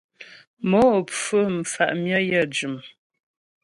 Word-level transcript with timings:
Mo 0.69 0.81
pfú 1.11 1.39
mfà' 1.59 1.93
myə 2.01 2.19
yə 2.29 2.41
jʉm. 2.55 2.75